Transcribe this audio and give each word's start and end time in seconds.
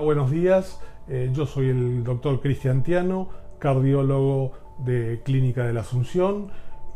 buenos 0.00 0.30
días. 0.30 0.80
Eh, 1.08 1.30
yo 1.32 1.46
soy 1.46 1.68
el 1.68 2.04
doctor 2.04 2.40
Cristian 2.40 2.82
Tiano, 2.82 3.28
cardiólogo 3.58 4.52
de 4.78 5.20
Clínica 5.24 5.66
de 5.66 5.72
la 5.72 5.80
Asunción 5.80 6.48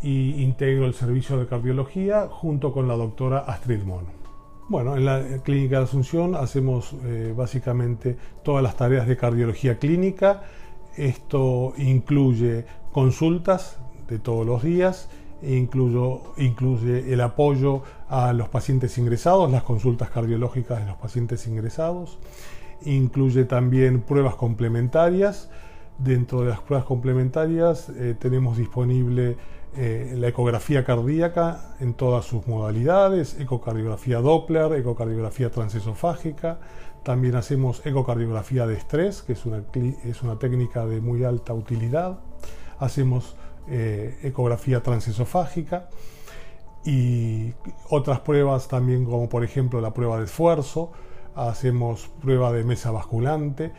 y 0.02 0.42
integro 0.42 0.86
el 0.86 0.94
servicio 0.94 1.38
de 1.38 1.46
cardiología 1.46 2.28
junto 2.28 2.72
con 2.72 2.88
la 2.88 2.94
doctora 2.94 3.38
Astrid 3.38 3.82
Mono. 3.82 4.08
Bueno, 4.68 4.96
en 4.96 5.04
la 5.04 5.22
Clínica 5.42 5.76
de 5.76 5.82
la 5.82 5.88
Asunción 5.88 6.34
hacemos 6.34 6.94
eh, 7.04 7.34
básicamente 7.36 8.16
todas 8.44 8.62
las 8.62 8.76
tareas 8.76 9.06
de 9.06 9.16
cardiología 9.16 9.78
clínica. 9.78 10.42
Esto 10.96 11.72
incluye 11.78 12.64
consultas 12.92 13.78
de 14.08 14.18
todos 14.18 14.46
los 14.46 14.62
días, 14.62 15.08
incluye 15.42 17.12
el 17.12 17.20
apoyo 17.20 17.82
a 18.08 18.32
los 18.32 18.48
pacientes 18.48 18.96
ingresados, 18.98 19.50
las 19.50 19.62
consultas 19.62 20.10
cardiológicas 20.10 20.80
de 20.80 20.86
los 20.86 20.96
pacientes 20.96 21.46
ingresados, 21.46 22.18
incluye 22.84 23.44
también 23.44 24.02
pruebas 24.02 24.34
complementarias. 24.34 25.50
Dentro 25.98 26.42
de 26.42 26.50
las 26.50 26.60
pruebas 26.60 26.86
complementarias 26.86 27.88
eh, 27.90 28.14
tenemos 28.18 28.56
disponible 28.56 29.36
eh, 29.76 30.14
la 30.16 30.28
ecografía 30.28 30.84
cardíaca 30.84 31.74
en 31.80 31.94
todas 31.94 32.24
sus 32.24 32.46
modalidades, 32.46 33.40
ecocardiografía 33.40 34.20
Doppler, 34.20 34.72
ecocardiografía 34.74 35.50
transesofágica, 35.50 36.58
también 37.02 37.36
hacemos 37.36 37.84
ecocardiografía 37.86 38.66
de 38.66 38.74
estrés, 38.74 39.22
que 39.22 39.32
es 39.32 39.46
una, 39.46 39.64
es 40.04 40.22
una 40.22 40.38
técnica 40.38 40.86
de 40.86 41.00
muy 41.00 41.24
alta 41.24 41.52
utilidad, 41.54 42.20
hacemos 42.78 43.34
eh, 43.68 44.18
ecografía 44.22 44.82
transesofágica. 44.82 45.88
Y 46.84 47.52
otras 47.88 48.20
pruebas 48.20 48.66
también 48.68 49.04
como 49.04 49.28
por 49.28 49.44
ejemplo 49.44 49.80
la 49.80 49.94
prueba 49.94 50.18
de 50.18 50.24
esfuerzo, 50.24 50.90
hacemos 51.34 52.10
prueba 52.20 52.52
de 52.52 52.64
mesa 52.64 52.90
basculante, 52.90 53.72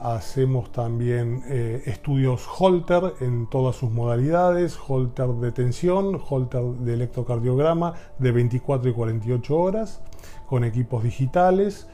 hacemos 0.00 0.70
también 0.70 1.42
eh, 1.48 1.82
estudios 1.86 2.46
Holter 2.58 3.14
en 3.20 3.48
todas 3.48 3.76
sus 3.76 3.90
modalidades, 3.90 4.78
Holter 4.86 5.28
de 5.28 5.52
tensión, 5.52 6.20
Holter 6.28 6.62
de 6.62 6.94
electrocardiograma 6.94 7.94
de 8.18 8.32
24 8.32 8.90
y 8.90 8.92
48 8.92 9.56
horas, 9.56 10.00
con 10.46 10.64
equipos 10.64 11.02
digitales. 11.02 11.88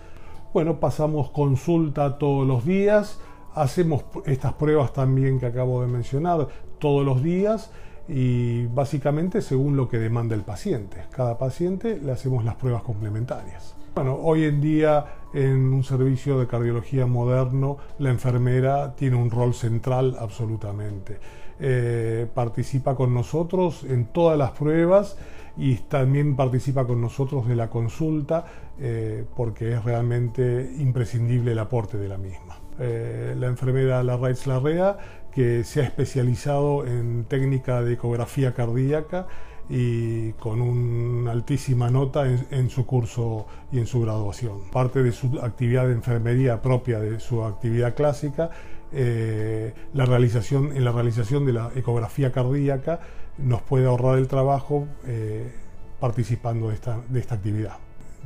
Bueno, 0.53 0.81
pasamos 0.81 1.31
consulta 1.31 2.19
todos 2.19 2.47
los 2.47 2.65
días, 2.65 3.21
hacemos 3.55 4.05
estas 4.27 4.53
pruebas 4.55 4.93
también 4.93 5.41
que 5.41 5.47
acabo 5.47 5.81
de 5.81 5.89
mencionar 5.89 6.49
todos 6.79 7.05
los 7.05 7.23
días 7.23 7.71
y 8.07 8.67
básicamente 8.67 9.41
según 9.41 9.77
lo 9.77 9.89
que 9.89 9.99
demanda 9.99 10.35
el 10.35 10.43
paciente. 10.43 10.99
Cada 11.11 11.39
paciente 11.39 11.99
le 11.99 12.13
hacemos 12.13 12.45
las 12.45 12.57
pruebas 12.57 12.83
complementarias. 12.83 13.75
Bueno, 13.95 14.19
hoy 14.21 14.43
en 14.45 14.61
día 14.61 15.05
en 15.33 15.73
un 15.73 15.85
servicio 15.85 16.41
de 16.41 16.49
cardiología 16.49 17.07
moderno 17.07 17.79
la 18.01 18.11
enfermera 18.11 18.97
tiene 18.97 19.15
un 19.15 19.31
rol 19.31 19.55
central 19.55 20.17
absolutamente. 20.19 21.21
Eh, 21.61 22.27
participa 22.35 22.97
con 22.97 23.15
nosotros 23.15 23.85
en 23.85 24.07
todas 24.07 24.37
las 24.37 24.51
pruebas 24.51 25.17
y 25.57 25.77
también 25.77 26.35
participa 26.35 26.85
con 26.85 27.01
nosotros 27.01 27.47
de 27.47 27.55
la 27.55 27.71
consulta 27.71 28.45
eh, 28.81 29.25
porque 29.37 29.75
es 29.75 29.85
realmente 29.85 30.73
imprescindible 30.79 31.53
el 31.53 31.61
aporte 31.61 31.97
de 31.97 32.09
la 32.09 32.19
misma. 32.19 32.57
Eh, 32.81 33.37
la 33.39 33.47
enfermera 33.47 34.03
Larraitz 34.03 34.49
Larrea 34.49 34.99
que 35.31 35.63
se 35.63 35.83
ha 35.83 35.85
especializado 35.85 36.85
en 36.85 37.27
técnica 37.27 37.81
de 37.83 37.93
ecografía 37.93 38.55
cardíaca 38.55 39.29
y 39.69 40.33
con 40.33 40.61
una 40.61 41.33
altísima 41.33 41.91
nota 41.91 42.27
en, 42.27 42.71
su 42.71 42.85
curso 42.85 43.47
y 43.73 43.79
en 43.79 43.87
su 43.87 44.01
graduación. 44.03 44.71
Parte 44.71 45.03
de 45.03 45.13
su 45.13 45.39
actividad 45.41 45.87
de 45.87 45.93
enfermería 45.95 46.61
propia 46.61 47.01
de 47.01 47.19
su 47.21 47.43
actividad 47.45 47.95
clásica, 47.95 48.51
eh, 48.93 49.73
la 49.95 50.05
realización, 50.05 50.77
en 50.77 50.85
la 50.85 50.93
realización 50.93 51.47
de 51.47 51.55
la 51.55 51.71
ecografía 51.75 52.31
cardíaca 52.31 53.01
nos 53.39 53.63
puede 53.63 53.87
ahorrar 53.87 54.19
el 54.19 54.29
trabajo 54.29 54.87
eh, 55.07 55.51
participando 55.99 56.69
de 56.69 56.75
esta, 56.75 57.01
de 57.09 57.21
esta 57.21 57.37
actividad. 57.37 57.79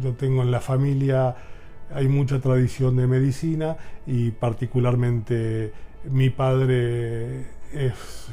Yo 0.03 0.13
tengo 0.15 0.43
en 0.43 0.51
la 0.51 0.61
familia, 0.61 1.37
hay 1.95 2.09
mucha 2.09 2.41
tradición 2.41 2.97
de 2.97 3.07
medicina 3.07 3.77
y 4.07 4.33
particularmente 4.33 5.73
mi 6.11 6.31
padre 6.31 7.47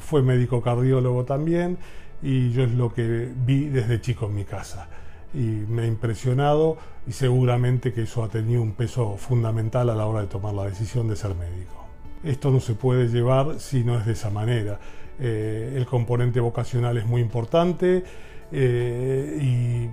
fue 0.01 0.21
médico 0.21 0.61
cardiólogo 0.61 1.25
también 1.25 1.77
y 2.21 2.51
yo 2.51 2.63
es 2.63 2.71
lo 2.71 2.93
que 2.93 3.31
vi 3.35 3.65
desde 3.65 4.01
chico 4.01 4.27
en 4.27 4.35
mi 4.35 4.45
casa. 4.45 4.87
Y 5.33 5.37
me 5.37 5.83
ha 5.83 5.85
impresionado 5.85 6.77
y 7.07 7.11
seguramente 7.11 7.93
que 7.93 8.03
eso 8.03 8.23
ha 8.23 8.29
tenido 8.29 8.61
un 8.61 8.73
peso 8.73 9.17
fundamental 9.17 9.89
a 9.89 9.95
la 9.95 10.05
hora 10.05 10.21
de 10.21 10.27
tomar 10.27 10.53
la 10.53 10.65
decisión 10.65 11.07
de 11.07 11.15
ser 11.15 11.35
médico. 11.35 11.85
Esto 12.23 12.49
no 12.51 12.59
se 12.59 12.73
puede 12.73 13.07
llevar 13.07 13.59
si 13.59 13.83
no 13.83 13.99
es 13.99 14.05
de 14.05 14.13
esa 14.13 14.29
manera. 14.29 14.79
Eh, 15.19 15.73
el 15.75 15.85
componente 15.85 16.39
vocacional 16.39 16.97
es 16.97 17.05
muy 17.05 17.21
importante 17.21 18.03
eh, 18.51 19.39
y 19.41 19.89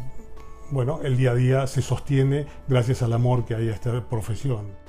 bueno, 0.73 1.01
el 1.03 1.17
día 1.17 1.33
a 1.33 1.35
día 1.35 1.67
se 1.67 1.83
sostiene 1.83 2.47
gracias 2.67 3.03
al 3.03 3.13
amor 3.13 3.45
que 3.45 3.55
hay 3.55 3.69
a 3.69 3.73
esta 3.73 4.09
profesión. 4.09 4.82